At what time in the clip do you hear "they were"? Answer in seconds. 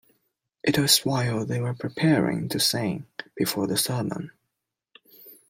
1.45-1.75